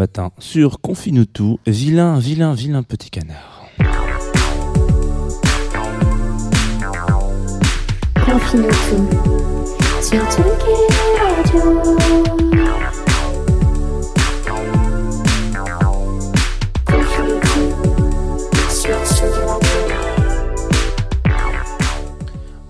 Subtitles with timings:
[0.00, 3.66] Matin, sur Confine tout, vilain, vilain, vilain petit canard.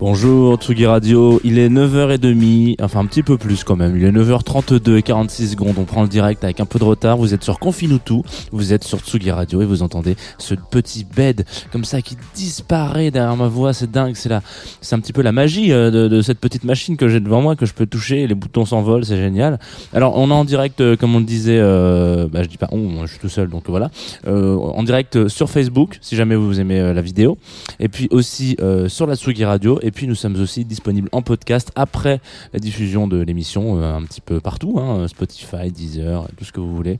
[0.01, 4.11] Bonjour Tsugi Radio, il est 9h30, enfin un petit peu plus quand même, il est
[4.11, 7.43] 9h32 et 46 secondes, on prend le direct avec un peu de retard, vous êtes
[7.43, 12.01] sur Confinutu, vous êtes sur Tsugi Radio et vous entendez ce petit bed comme ça
[12.01, 14.31] qui disparaît derrière ma voix, c'est dingue, c'est
[14.81, 17.55] c'est un petit peu la magie euh, de, cette petite machine que j'ai devant moi,
[17.55, 19.59] que je peux toucher, les boutons s'envolent, c'est génial.
[19.93, 23.05] Alors on est en direct, euh, comme on disait, euh, bah je dis pas on,
[23.05, 23.91] je suis tout seul donc voilà,
[24.25, 27.37] Euh, en direct sur Facebook si jamais vous aimez la vidéo,
[27.79, 28.57] et puis aussi
[28.87, 32.19] sur la Tsugi Radio, puis nous sommes aussi disponibles en podcast après
[32.53, 36.59] la diffusion de l'émission euh, un petit peu partout, hein, Spotify, Deezer, tout ce que
[36.59, 36.99] vous voulez.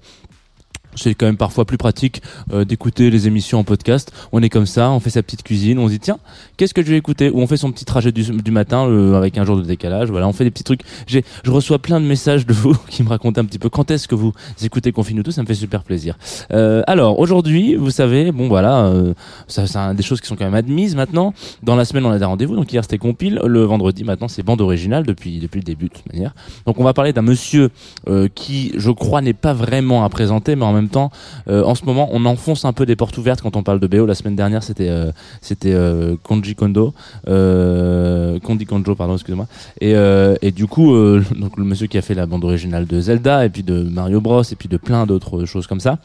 [0.95, 4.11] C'est quand même parfois plus pratique euh, d'écouter les émissions en podcast.
[4.31, 6.19] On est comme ça, on fait sa petite cuisine, on se dit tiens,
[6.57, 7.29] qu'est-ce que je vais écouter?
[7.29, 10.09] Ou on fait son petit trajet du, du matin euh, avec un jour de décalage.
[10.09, 10.81] Voilà, on fait des petits trucs.
[11.07, 13.91] J'ai, je reçois plein de messages de vous qui me racontent un petit peu quand
[13.91, 14.33] est-ce que vous
[14.63, 15.31] écoutez Confine tout.
[15.31, 16.17] Ça me fait super plaisir.
[16.51, 19.13] Euh, alors aujourd'hui, vous savez, bon voilà, euh,
[19.47, 21.33] ça c'est des choses qui sont quand même admises maintenant.
[21.63, 22.55] Dans la semaine, on a des rendez-vous.
[22.55, 25.93] Donc hier c'était compile, le vendredi maintenant c'est bande originale depuis depuis le début de
[25.93, 26.33] toute manière.
[26.65, 27.69] Donc on va parler d'un monsieur
[28.07, 31.11] euh, qui, je crois, n'est pas vraiment à présenter, mais en même temps,
[31.47, 33.87] euh, en ce moment, on enfonce un peu des portes ouvertes quand on parle de
[33.87, 34.05] BO.
[34.05, 35.11] La semaine dernière, c'était euh,
[35.41, 36.93] c'était euh, Konji Kondo,
[37.25, 39.47] Kondi pardon, excusez-moi.
[39.79, 39.93] Et,
[40.41, 40.93] et du coup,
[41.35, 44.21] donc le monsieur qui a fait la bande originale de Zelda et puis de Mario
[44.21, 45.99] Bros et puis de plein d'autres choses comme ça.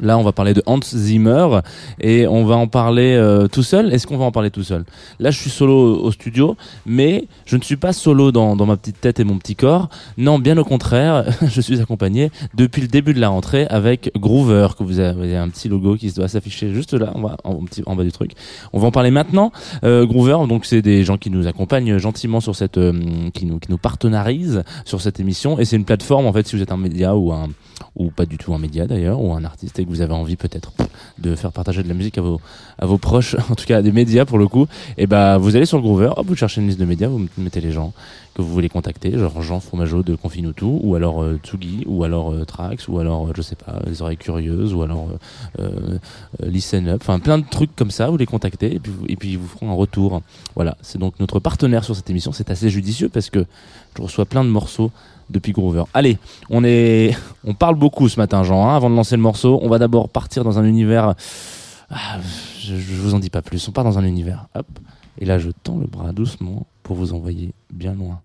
[0.00, 1.60] Là, on va parler de Hans Zimmer
[2.00, 3.92] et on va en parler euh, tout seul.
[3.92, 4.84] Est-ce qu'on va en parler tout seul?
[5.18, 6.56] Là, je suis solo au studio,
[6.86, 9.88] mais je ne suis pas solo dans, dans ma petite tête et mon petit corps.
[10.16, 14.68] Non, bien au contraire, je suis accompagné depuis le début de la rentrée avec Groover,
[14.78, 17.96] que vous avez, un petit logo qui doit s'afficher juste là, en bas, en, en
[17.96, 18.32] bas du truc.
[18.72, 19.52] On va en parler maintenant.
[19.84, 22.92] Euh, Groover, donc c'est des gens qui nous accompagnent gentiment sur cette, euh,
[23.34, 26.56] qui nous, qui nous partenarisent sur cette émission, et c'est une plateforme en fait si
[26.56, 27.48] vous êtes un média ou un
[27.96, 30.36] ou pas du tout un média d'ailleurs, ou un artiste et que vous avez envie
[30.36, 30.72] peut-être
[31.18, 32.40] de faire partager de la musique à vos,
[32.78, 35.56] à vos proches, en tout cas à des médias pour le coup, et ben vous
[35.56, 37.92] allez sur le Groover, hop, vous cherchez une liste de médias, vous mettez les gens
[38.34, 42.32] que vous voulez contacter, genre Jean Fromageau de Confinutu, ou alors euh, Tsugi, ou alors
[42.32, 45.08] euh, Trax, ou alors euh, je sais pas, les oreilles curieuses, ou alors
[45.58, 45.98] euh,
[46.42, 49.32] Listen Up, enfin plein de trucs comme ça, vous les contactez et puis, et puis
[49.32, 50.22] ils vous feront un retour.
[50.54, 53.44] Voilà, c'est donc notre partenaire sur cette émission, c'est assez judicieux parce que
[53.96, 54.90] je reçois plein de morceaux
[55.30, 55.84] depuis Groover.
[55.94, 56.18] Allez,
[56.50, 58.68] on est, on parle beaucoup ce matin, Jean.
[58.68, 61.14] hein, avant de lancer le morceau, on va d'abord partir dans un univers.
[61.90, 62.18] Ah,
[62.60, 63.66] je, je vous en dis pas plus.
[63.68, 64.46] On part dans un univers.
[64.54, 64.66] Hop.
[65.18, 68.20] Et là, je tends le bras doucement pour vous envoyer bien loin.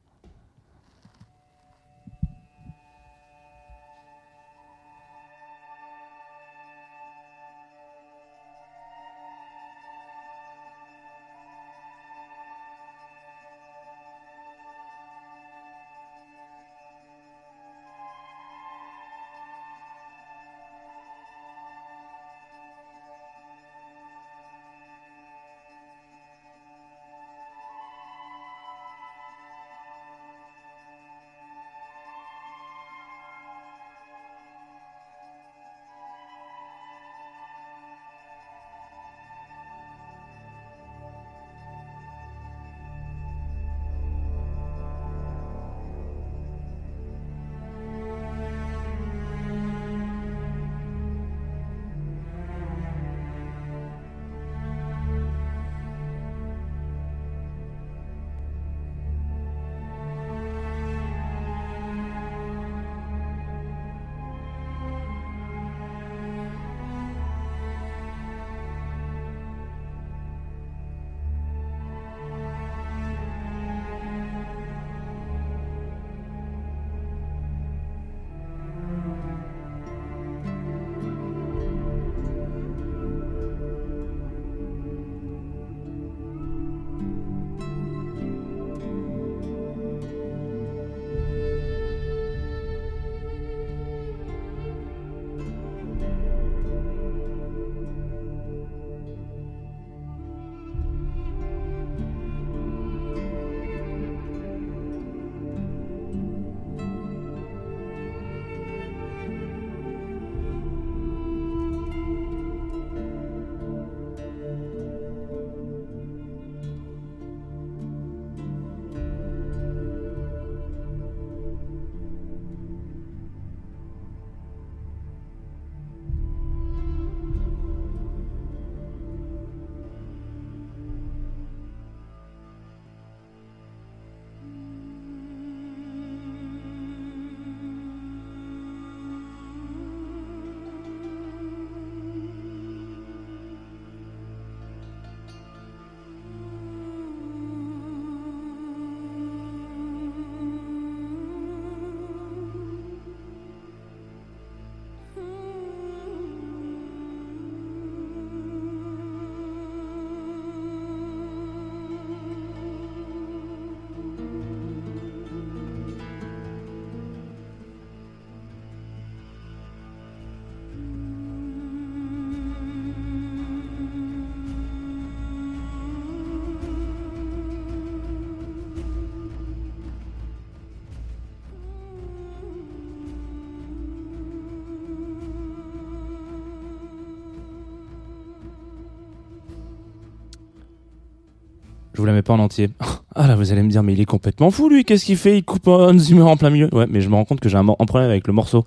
[192.05, 192.69] Vous la mets pas en entier.
[193.17, 194.83] Ah là, vous allez me dire, mais il est complètement fou lui.
[194.83, 195.37] Qu'est-ce qu'il fait?
[195.37, 196.67] Il coupe Hans Zimmer en plein milieu.
[196.73, 198.65] Ouais, mais je me rends compte que j'ai un, un problème avec le morceau,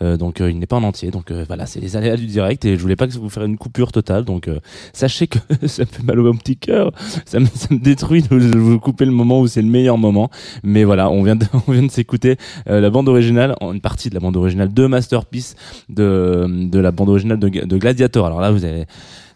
[0.00, 1.10] Euh, donc euh, il n'est pas en entier.
[1.10, 3.44] Donc euh, voilà, c'est les aléas du direct et je voulais pas que vous fasse
[3.44, 4.24] une coupure totale.
[4.24, 4.58] Donc euh,
[4.94, 6.92] sachez que ça fait mal au petit cœur.
[7.26, 10.30] Ça me, ça me détruit de vous couper le moment où c'est le meilleur moment.
[10.62, 12.38] Mais voilà, on vient de, on vient de s'écouter
[12.70, 15.56] euh, la bande originale, une partie de la bande originale de Masterpiece
[15.90, 18.24] de de la bande originale de Gladiator.
[18.24, 18.86] Alors là, vous avez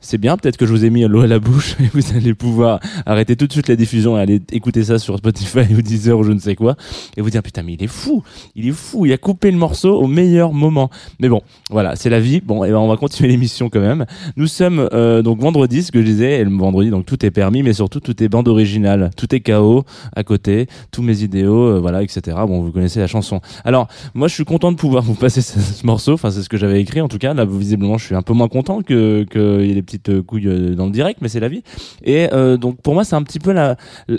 [0.04, 2.34] c'est bien, peut-être que je vous ai mis l'eau à la bouche et vous allez
[2.34, 6.18] pouvoir arrêter tout de suite la diffusion et aller écouter ça sur Spotify ou Deezer
[6.18, 6.76] ou je ne sais quoi
[7.16, 8.22] et vous dire putain mais il est fou,
[8.54, 10.90] il est fou, il a coupé le morceau au meilleur moment.
[11.20, 11.40] Mais bon,
[11.70, 12.42] voilà, c'est la vie.
[12.42, 14.04] Bon, et ben on va continuer l'émission quand même.
[14.36, 17.30] Nous sommes euh, donc vendredi, ce que je disais, et le vendredi donc tout est
[17.30, 19.84] permis, mais surtout tout est bande originale, tout est KO
[20.14, 22.36] à côté, tous mes idéaux, euh, voilà, etc.
[22.46, 23.40] Bon, vous connaissez la chanson.
[23.64, 26.50] Alors moi je suis content de pouvoir vous passer ce, ce morceau, enfin c'est ce
[26.50, 27.32] que j'avais écrit en tout cas.
[27.32, 30.75] Là visiblement je suis un peu moins content que ait des petites euh, couilles euh,
[30.75, 31.62] dans le direct, mais c'est la vie.
[32.02, 33.76] Et euh, donc pour moi c'est un petit peu la,
[34.08, 34.19] la-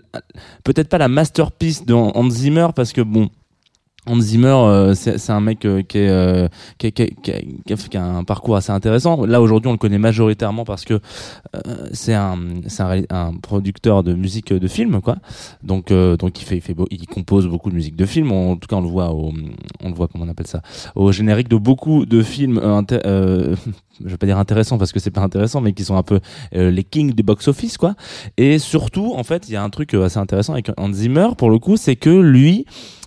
[0.63, 3.30] peut-être pas la masterpiece de Hans Zimmer parce que bon.
[4.07, 6.47] Hans Zimmer, euh, c'est un mec euh, euh,
[6.77, 7.39] qui, est- qui, qui, a-
[7.75, 9.25] qui qui a un parcours assez intéressant.
[9.25, 10.95] Là aujourd'hui, on le connaît majoritairement parce que
[11.55, 11.59] euh,
[11.93, 12.37] c'est un,
[12.79, 15.17] un, un producteur de musique de film, quoi.
[15.63, 18.31] Donc, euh, donc il fait, il fait, beau- il compose beaucoup de musique de film.
[18.31, 19.33] En tout cas, on le voit au,
[19.83, 20.62] on le voit comment on appelle ça,
[20.95, 22.59] au générique de beaucoup de films.
[22.63, 23.55] euh,
[24.03, 26.19] je vais pas dire intéressants parce que c'est pas intéressant, mais qui sont un peu
[26.55, 27.95] euh, les kings du box office, quoi.
[28.38, 31.50] Et surtout, en fait, il y a un truc assez intéressant avec Hans Zimmer pour
[31.50, 32.65] le coup, c'est que lui,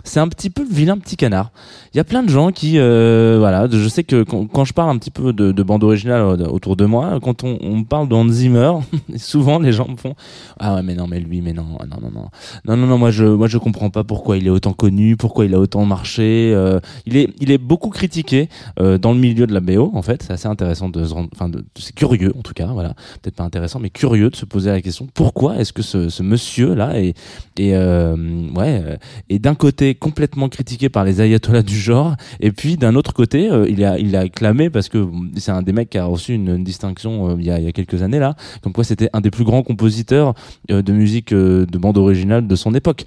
[0.08, 1.50] c'est un petit peu le vilain petit canard.
[1.92, 4.90] Il y a plein de gens qui, euh, voilà, je sais que quand, je parle
[4.90, 8.08] un petit peu de, de bande originale euh, autour de moi, quand on, on parle
[8.08, 8.18] de
[9.16, 10.14] souvent les gens me font
[10.58, 12.28] ah ouais mais non mais lui mais non non non non
[12.64, 15.44] non non non moi je moi je comprends pas pourquoi il est autant connu, pourquoi
[15.44, 16.52] il a autant marché.
[16.54, 20.22] euh, il est il est beaucoup critiqué dans le milieu de la BO en fait.
[20.22, 23.44] C'est assez intéressant de se rendre, enfin c'est curieux en tout cas voilà peut-être pas
[23.44, 27.14] intéressant mais curieux de se poser la question pourquoi est-ce que ce, monsieur là est
[27.58, 28.98] ouais
[29.28, 32.16] et d'un côté complètement critiqué par les ayatollahs du genre.
[32.40, 35.62] Et puis d'un autre côté euh, il a il a acclamé parce que c'est un
[35.62, 38.02] des mecs qui a reçu une, distinction euh, il, y a, il y a quelques
[38.02, 40.34] années là comme quoi c'était un des plus grands compositeurs
[40.70, 43.04] euh, de musique de bande originale de son époque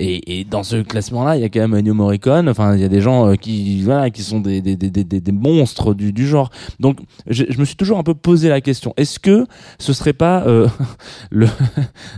[0.00, 2.48] et, dans ce classement-là, il y a quand même Ennio Morricone.
[2.48, 5.32] Enfin, il y a des gens euh, qui, voilà, qui sont des, des, des, des,
[5.32, 6.50] monstres du, du genre.
[6.80, 9.46] Donc, je, me suis toujours un peu posé la question est-ce que
[9.78, 10.68] ce serait pas euh,
[11.30, 11.46] le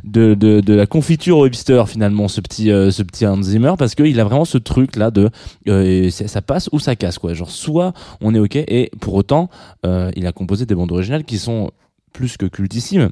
[0.05, 3.75] de, de, de la confiture au hipster finalement, ce petit, euh, ce petit Hans Zimmer,
[3.79, 5.31] parce qu'il a vraiment ce truc là de
[5.69, 7.35] euh, ça passe ou ça casse quoi.
[7.35, 9.49] Genre, soit on est ok, et pour autant,
[9.85, 11.71] il a composé des bandes originales qui sont
[12.13, 13.11] plus que cultissimes.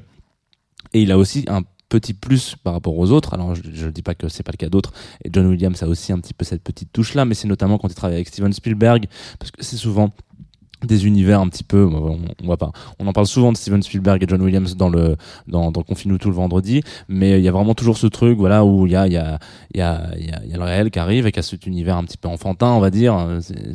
[0.93, 1.61] Et il a aussi un
[1.91, 3.33] petit plus par rapport aux autres.
[3.33, 4.93] Alors je ne dis pas que c'est pas le cas d'autres.
[5.23, 7.77] Et John Williams a aussi un petit peu cette petite touche là, mais c'est notamment
[7.77, 9.05] quand il travaille avec Steven Spielberg,
[9.37, 10.11] parce que c'est souvent
[10.85, 12.71] des univers un petit peu on, on pas.
[12.99, 15.15] On en parle souvent de Steven Spielberg et John Williams dans le
[15.47, 18.65] dans, dans Confine-nous tout le vendredi mais il y a vraiment toujours ce truc voilà
[18.65, 19.39] où il y a il y a
[19.73, 21.97] il y a il y a, le réel qui arrive et qui a cet univers
[21.97, 23.15] un petit peu enfantin on va dire.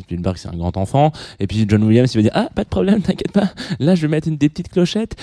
[0.00, 1.12] Spielberg c'est un grand enfant.
[1.40, 3.50] Et puis John Williams il va dire ah pas de problème t'inquiète pas.
[3.78, 5.16] Là je vais mettre une des petites clochettes.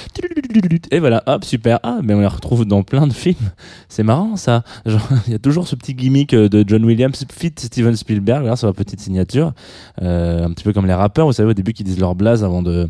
[0.92, 1.80] Et voilà hop super.
[1.84, 3.52] Ah mais on les retrouve dans plein de films.
[3.90, 4.64] C'est marrant ça.
[4.86, 8.56] Il y a toujours ce petit gimmick euh, de John Williams fit Steven Spielberg là
[8.56, 9.54] sur la petite signature.
[10.02, 12.44] Euh, un petit peu comme les rappeurs vous savez au début qui disent leur blase
[12.44, 12.90] avant de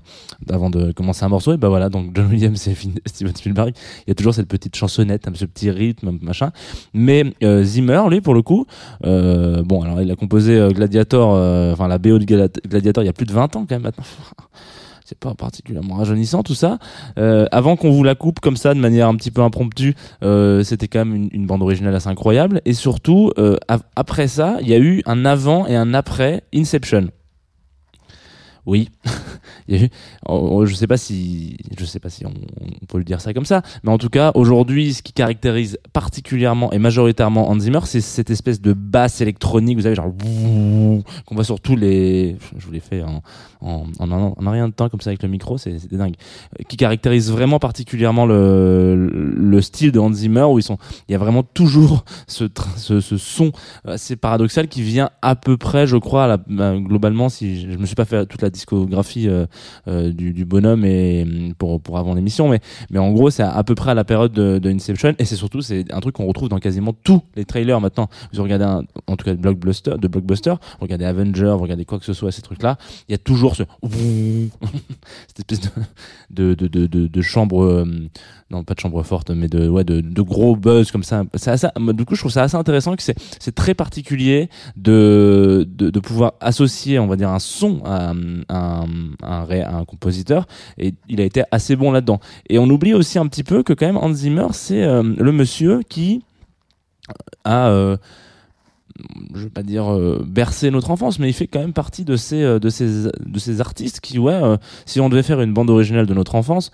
[0.49, 2.75] avant de commencer un morceau et ben voilà donc John Williams et
[3.05, 3.73] Steven Spielberg
[4.05, 6.51] il y a toujours cette petite chansonnette ce petit rythme machin
[6.93, 8.65] mais euh, Zimmer lui pour le coup
[9.05, 11.29] euh, bon alors il a composé euh, Gladiator
[11.73, 13.83] enfin la BO de Glad- Gladiator il y a plus de 20 ans quand même
[13.83, 14.03] maintenant
[15.05, 16.79] c'est pas particulièrement rajeunissant tout ça.
[17.17, 19.91] Avant qu'on vous la coupe comme ça de manière un petit peu impromptue,
[20.63, 22.61] c'était quand même une, bande originale assez incroyable.
[22.63, 23.29] Et surtout,
[23.97, 27.09] après ça, il y a eu un avant et un après Inception.
[28.65, 28.89] Oui,
[29.67, 32.34] je sais pas si, je sais pas si on,
[32.88, 36.72] peut le dire ça comme ça, mais en tout cas, aujourd'hui, ce qui caractérise particulièrement
[36.72, 40.13] et majoritairement Hans Zimmer, c'est cette espèce de basse électronique, vous savez, genre
[41.25, 42.38] qu'on voit sur tous les.
[42.58, 43.22] Je vous l'ai fait en,
[43.60, 46.15] en, en, rien de temps comme ça avec le micro, c'est dingue.
[46.70, 50.77] Qui caractérise vraiment particulièrement le, le style de Hans Zimmer, où ils sont,
[51.10, 52.46] il y a vraiment toujours ce,
[52.77, 53.51] ce, son
[53.86, 57.86] assez paradoxal qui vient à peu près, je crois, bah, globalement, si je, je me
[57.86, 59.45] suis pas fait toute la discographie euh,
[59.88, 63.63] euh, du, bonhomme et hum, pour pour avant l'émission, mais mais en gros, c'est à,
[63.63, 66.50] peu près à la période de, Inception, et c'est surtout c'est un truc qu'on retrouve
[66.50, 68.10] dans quasiment tous les trailers maintenant.
[68.33, 72.00] Vous regardez en tout cas de blockbuster, de blockbuster, vous regardez Avenger, vous regardez quoi
[72.00, 72.77] que ce soit, ces trucs-là,
[73.10, 73.63] il y a toujours ce
[75.36, 75.72] cette espèce
[76.29, 77.86] de de de de, chambre euh,
[78.50, 82.05] non pas de chambre forte mais de ouais de, gros buzz comme ça assez, du
[82.05, 86.33] coup je trouve ça assez intéressant que c'est c'est très particulier de, de de pouvoir
[86.39, 88.13] associer on va dire un son à,
[88.50, 88.85] un,
[89.21, 90.45] un, compositeur
[90.77, 92.19] et il a été assez bon là-dedans.
[92.50, 95.31] Et on oublie aussi un petit peu que quand même Hans Zimmer, c'est euh, le
[95.31, 96.23] monsieur qui
[97.43, 97.97] a euh,
[99.33, 102.15] je veux pas dire euh, bercé notre enfance, mais il fait quand même partie de
[102.15, 105.53] ces euh, de ces de ces artistes qui ouais, euh, si on devait faire une
[105.53, 106.71] bande originale de notre enfance,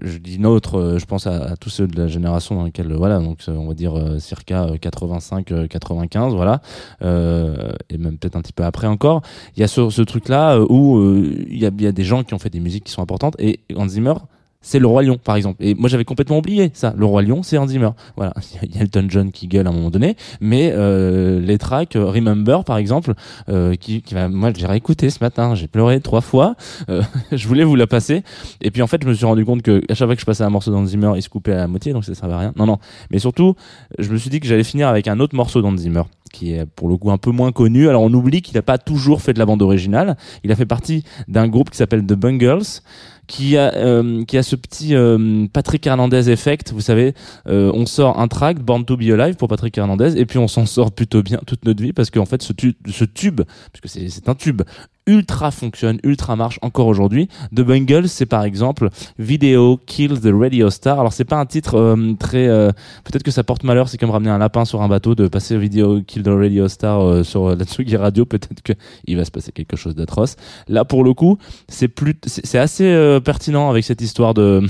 [0.00, 2.96] je dis notre, euh, je pense à, tous ceux de la génération dans laquelle euh,
[2.96, 6.62] voilà, donc euh, on va dire euh, circa 85 95 voilà,
[7.02, 9.22] euh, et même peut-être un petit peu après encore,
[9.54, 12.24] il y a ce, ce truc là où il y a y a des gens
[12.24, 14.14] qui ont fait des musiques qui sont importantes et Hans Zimmer
[14.62, 15.62] c'est le roi lion par exemple.
[15.62, 16.94] Et moi j'avais complètement oublié ça.
[16.96, 17.90] Le roi lion c'est Hans Zimmer.
[18.16, 18.32] Voilà.
[18.62, 21.96] Il y a Elton John qui gueule à un moment donné mais euh, les tracks
[21.96, 23.14] euh, Remember par exemple
[23.48, 25.54] euh, qui, qui va moi j'ai réécouté ce matin.
[25.54, 26.54] J'ai pleuré trois fois.
[26.88, 27.02] Euh,
[27.32, 28.22] je voulais vous la passer.
[28.60, 30.26] Et puis en fait je me suis rendu compte que à chaque fois que je
[30.26, 32.38] passais un morceau d'Hans Zimmer il se coupait à la moitié donc ça servait à
[32.38, 32.52] rien.
[32.56, 32.78] Non non.
[33.10, 33.54] Mais surtout
[33.98, 36.02] je me suis dit que j'allais finir avec un autre morceau d'Hans Zimmer
[36.32, 37.88] qui est pour le coup un peu moins connu.
[37.88, 40.16] Alors on oublie qu'il n'a pas toujours fait de la bande originale.
[40.42, 42.82] Il a fait partie d'un groupe qui s'appelle The Bungles
[43.26, 47.14] qui a euh, qui a ce petit euh, Patrick Hernandez effect vous savez.
[47.46, 50.48] Euh, on sort un track Born to Be Alive pour Patrick Hernandez et puis on
[50.48, 53.88] s'en sort plutôt bien toute notre vie parce qu'en fait ce, tu- ce tube puisque
[53.94, 54.62] c'est c'est un tube
[55.06, 57.28] ultra fonctionne ultra marche encore aujourd'hui.
[57.54, 61.00] The Bungles c'est par exemple Video Kills the Radio Star.
[61.00, 62.70] Alors c'est pas un titre euh, très euh,
[63.04, 65.58] peut-être que ça porte malheur c'est comme ramener un lapin sur un bateau de passer
[65.58, 68.24] Video Kill the Radio Star euh, sur la Tsugi Radio.
[68.24, 68.72] Peut-être que
[69.06, 70.36] il va se passer quelque chose d'atroce.
[70.68, 74.62] Là pour le coup c'est plus c'est assez euh, pertinent avec cette histoire de,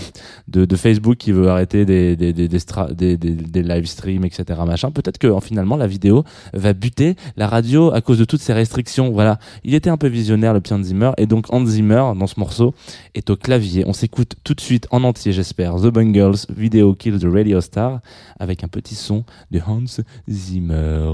[0.49, 4.91] de de Facebook qui veut arrêter des des des des, des, live streams etc machin.
[4.91, 6.25] Peut-être que en, finalement la vidéo
[6.55, 9.11] va buter la radio à cause de toutes ces restrictions.
[9.11, 9.39] Voilà.
[9.65, 11.11] Il était un peu visionnaire le Hans Zimmer.
[11.19, 12.75] Et donc Hans Zimmer dans ce morceau
[13.15, 13.85] est au clavier.
[13.87, 18.01] On s'écoute tout de suite en entier j'espère The Bungles Video Kill the Radio Star
[18.39, 21.13] avec un petit son de Hans Zimmer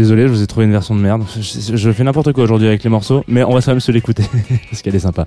[0.00, 1.24] désolé, je vous ai trouvé une version de merde.
[1.38, 4.24] Je, fais n'importe quoi aujourd'hui avec les morceaux, mais on va quand même se l'écouter
[4.70, 5.26] parce qu'elle est sympa.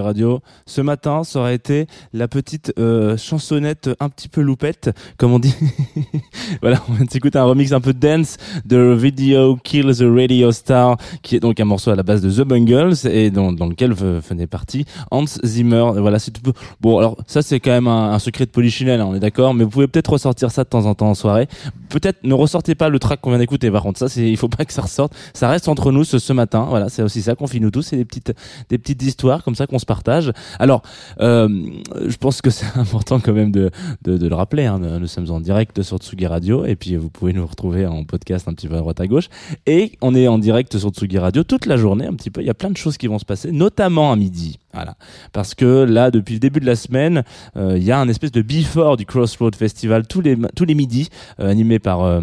[0.00, 0.42] Radio.
[0.72, 5.38] Ce matin, ça aurait été la petite euh, chansonnette un petit peu loupette, comme on
[5.38, 5.54] dit.
[6.62, 11.36] voilà, on d'écouter un remix un peu dance de Video Kill the Radio Star, qui
[11.36, 14.46] est donc un morceau à la base de The Bungles et dans, dans lequel venait
[14.46, 15.90] partie Hans Zimmer.
[15.96, 16.52] Voilà, c'est tout.
[16.80, 19.64] Bon, alors ça c'est quand même un, secret de polichinelle, hein, on est d'accord, mais
[19.64, 21.48] vous pouvez peut-être ressortir ça de temps en temps en soirée.
[21.90, 23.70] Peut-être ne ressortez pas le track qu'on vient d'écouter.
[23.70, 25.12] Par contre, ça il faut pas que ça ressorte.
[25.34, 26.64] Ça reste entre nous ce, ce matin.
[26.70, 27.82] Voilà, c'est aussi ça qu'on finit nous tous.
[27.82, 28.32] C'est des petites,
[28.70, 30.32] des petites histoires comme ça qu'on se partage.
[30.62, 30.82] Alors,
[31.20, 31.48] euh,
[32.06, 33.72] je pense que c'est important quand même de,
[34.02, 34.66] de, de le rappeler.
[34.66, 34.78] Hein.
[34.78, 38.46] Nous sommes en direct sur Tsugi Radio et puis vous pouvez nous retrouver en podcast
[38.46, 39.28] un petit peu à droite à gauche.
[39.66, 42.42] Et on est en direct sur Tsugi Radio toute la journée un petit peu.
[42.42, 44.60] Il y a plein de choses qui vont se passer, notamment à midi.
[44.72, 44.94] Voilà,
[45.32, 47.24] parce que là, depuis le début de la semaine,
[47.56, 50.74] euh, il y a un espèce de before du Crossroad Festival tous les tous les
[50.74, 51.08] midis,
[51.40, 52.20] euh, animé par euh,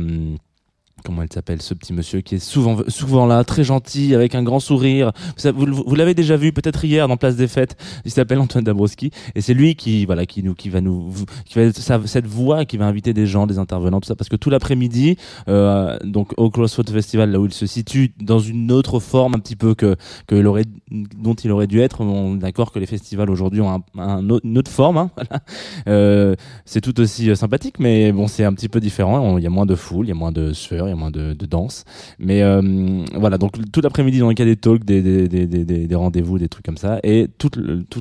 [1.04, 4.44] comment elle s'appelle ce petit monsieur qui est souvent souvent là très gentil avec un
[4.44, 5.12] grand sourire.
[5.56, 7.78] Vous, l'avez déjà vu peut-être hier dans Place des Fêtes.
[8.06, 9.12] Il s'appelle Antoine Dabrowski.
[9.36, 11.12] Et c'est lui qui voilà qui nous qui va nous
[11.46, 11.72] qui va
[12.06, 14.16] cette voix qui va inviter des gens des intervenants tout ça.
[14.16, 18.40] Parce que tout l'après-midi euh, donc au Crossroads Festival là où il se situe dans
[18.40, 19.96] une autre forme un petit peu que
[20.28, 23.62] que il aurait dont il aurait dû être on est d'accord que les festivals aujourd'hui
[23.62, 25.44] ont un, une autre forme hein, voilà.
[25.88, 26.36] Euh,
[26.66, 29.38] c'est tout aussi euh, sympathique mais bon c'est un petit peu différent.
[29.38, 31.00] Il y a moins de foule il y a moins de sueur il y a
[31.00, 31.86] moins de, danse.
[32.20, 36.66] Mais euh, voilà donc tout l'après-midi dans le cas des talks des, rendez-vous des trucs
[36.66, 37.00] comme ça.
[37.04, 37.28] Et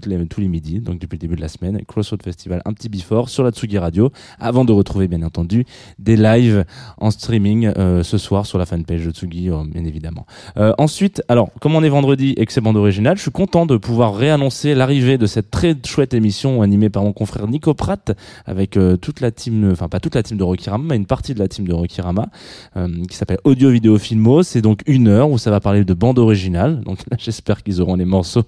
[0.07, 2.89] les tous les midis donc depuis le début de la semaine Crossroad Festival un petit
[2.89, 5.65] before sur la Tsugi Radio avant de retrouver bien entendu
[5.99, 6.65] des lives
[6.99, 10.27] en streaming euh, ce soir sur la fanpage de Tsugi euh, bien évidemment.
[10.57, 13.77] Ensuite alors comme on est vendredi et que c'est bande originale je suis content de
[13.77, 18.13] pouvoir réannoncer l'arrivée de cette très chouette émission animée par mon confrère Nico Pratt
[18.47, 21.39] avec toute la team enfin pas toute la team de Rokirama mais une partie de
[21.39, 22.29] la team de Rokirama
[23.09, 24.43] qui s'appelle Audio Vidéo Filmo.
[24.43, 26.81] C'est donc une heure où ça va parler de bande originale.
[26.81, 28.45] Donc là, j'espère qu'ils auront les morceaux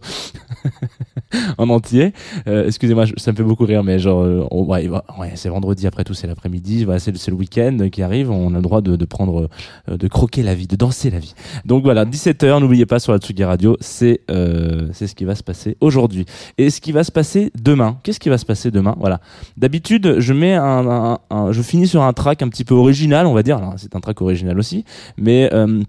[1.59, 2.13] en entier.
[2.47, 4.89] Euh, Excusez-moi, ça me fait beaucoup rire, mais genre, euh, on- ouais,
[5.35, 8.31] c'est vendredi après tout, c'est l'après-midi, c'est le, week-end qui arrive.
[8.31, 9.49] On a le droit de, prendre,
[9.89, 11.35] euh, de croquer la vie, de danser la vie.
[11.65, 15.35] Donc voilà, 17h, n'oubliez pas sur la Tsugi Radio, c'est euh, c'est ce qui va
[15.35, 16.27] se passer aujourd'hui.
[16.59, 17.99] Et ce qui va se passer demain.
[18.03, 18.97] Qu'est-ce qui va se passer demain?
[18.99, 19.21] Voilà.
[19.57, 21.19] D'habitude, je mets un,
[21.51, 23.61] je finis sur un track un petit peu original, on va dire.
[23.77, 24.85] C'est un track original aussi,
[25.17, 25.83] mais euh,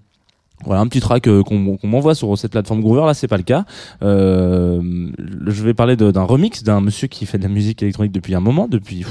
[0.66, 3.06] voilà un petit track euh, qu'on m'envoie sur cette plateforme Groover.
[3.06, 3.66] Là, c'est pas le cas.
[4.04, 4.82] Euh,
[5.48, 8.40] je vais parler d'un remix d'un monsieur qui fait de la musique électronique depuis un
[8.40, 9.04] moment, depuis.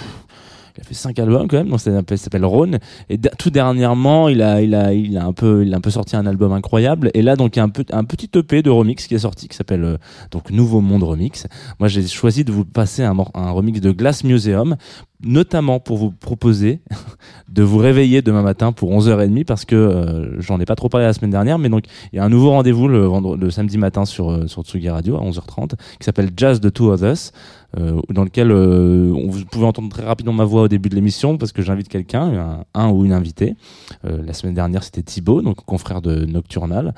[0.77, 2.79] il a fait cinq albums quand même, donc ça s'appelle- Rhône.
[3.09, 5.91] Et tout dernièrement, il a, il a, il a un peu, il a un peu
[5.91, 7.11] sorti un album incroyable.
[7.15, 9.57] Et là, donc, il y a un, petit EP de remix qui est sorti, qui
[9.57, 9.99] s'appelle
[10.31, 11.47] donc Nouveau Monde Remix.
[11.81, 14.77] Moi, j'ai choisi de vous passer un, un remix de Glass Museum,
[15.25, 16.81] notamment pour vous proposer
[17.49, 21.07] de vous réveiller demain matin pour 11h30 parce que euh, j'en ai pas trop parlé
[21.07, 24.05] la semaine dernière, mais donc il y a un nouveau rendez-vous le, le samedi matin
[24.05, 27.33] sur, euh, sur Tsugi Radio à 11h30 qui s'appelle Jazz the Two of Us.
[27.79, 31.39] Euh, dans lequel euh, vous pouvez entendre très rapidement ma voix au début de l'émission
[31.39, 33.55] parce que j'invite quelqu'un, un, ou une invitée.
[34.03, 36.95] La semaine dernière c'était Thibaut, donc confrère de Nocturnal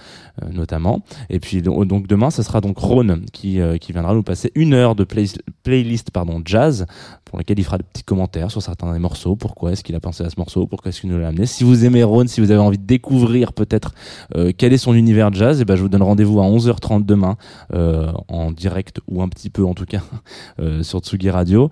[0.50, 1.02] notamment.
[1.28, 4.72] Et puis do- donc demain ça sera donc Rhône qui, qui viendra nous passer une
[4.72, 5.26] heure de play-
[5.62, 6.86] playlist pardon jazz
[7.26, 9.36] pour lequel il fera des petits commentaires sur certains des morceaux.
[9.36, 10.66] Pourquoi est-ce qu'il a pensé à ce morceau?
[10.66, 11.46] Pourquoi est-ce qu'il nous l'a amené?
[11.46, 13.94] Si vous aimez Rhône, si vous avez envie de découvrir peut-être
[14.36, 17.36] euh, quel est son univers jazz, et ben je vous donne rendez-vous à 11h30 demain
[17.72, 20.02] euh, en direct ou un petit peu en tout cas
[20.60, 21.70] euh, sur Tsugi Radio.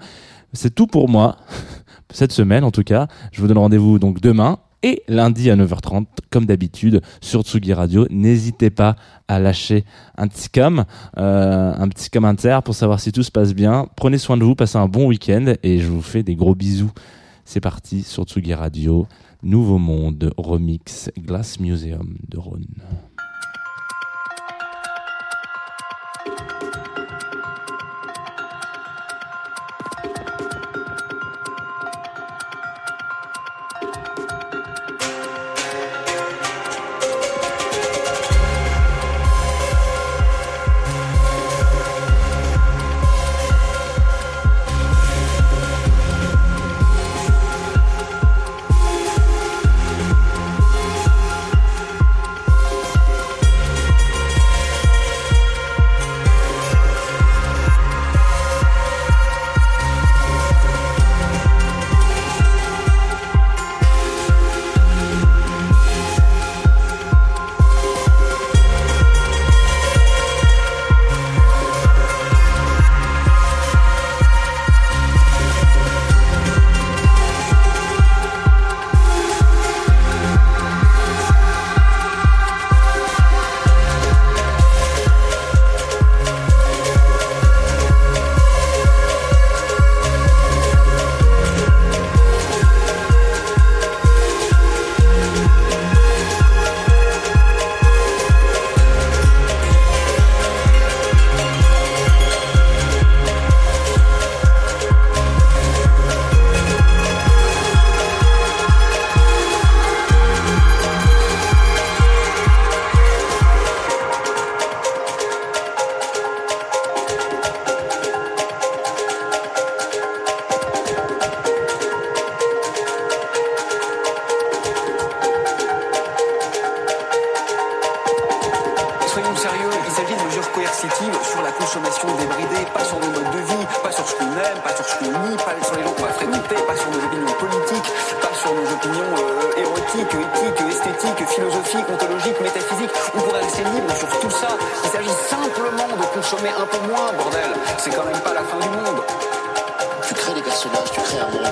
[0.54, 1.36] C'est tout pour moi
[2.10, 3.06] cette semaine en tout cas.
[3.32, 8.06] Je vous donne rendez-vous donc demain et lundi à 9h30 comme d'habitude sur Tsugi Radio.
[8.10, 8.96] N'hésitez pas
[9.28, 9.84] à lâcher
[10.16, 13.88] un petit euh, un petit commentaire pour savoir si tout se passe bien.
[13.96, 16.92] Prenez soin de vous, passez un bon week-end et je vous fais des gros bisous.
[17.44, 19.06] C'est parti sur Tsugi Radio.
[19.42, 22.66] Nouveau Monde Remix Glass Museum de Rhône.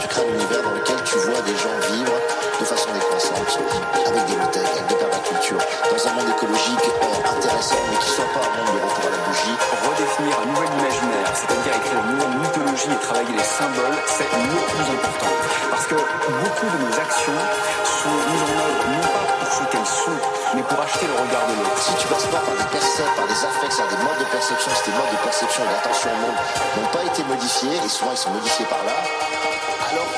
[0.01, 2.15] Tu crées un univers dans lequel tu vois des gens vivre
[2.61, 3.59] de façon décroissante,
[4.07, 8.31] avec des low-tech, avec des permacultures, dans un monde écologique euh, intéressant, mais qui soit
[8.35, 9.57] pas un monde de retour à la bougie.
[9.87, 14.59] Redéfinir un nouvel imaginaire, c'est-à-dire écrire une nouvelle mythologie et travailler les symboles, c'est le
[14.59, 15.33] plus important.
[15.71, 17.41] Parce que beaucoup de nos actions
[17.87, 20.19] sont mises en œuvre non pas pour ce qu'elles sont,
[20.55, 21.79] mais pour acheter le regard de l'autre.
[21.79, 24.71] Si tu passes pas par des percepts, par des affects, par des modes de perception,
[24.75, 26.39] si tes modes de perception et d'attention au monde
[26.79, 28.99] n'ont pas été modifiés, et souvent ils sont modifiés par là,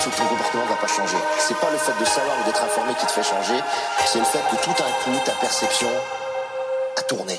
[0.00, 1.16] tout ton comportement va pas changer.
[1.38, 3.60] C'est pas le fait de savoir ou d'être informé qui te fait changer,
[4.06, 5.90] c'est le fait que tout d'un coup, ta perception
[6.96, 7.38] a tourné.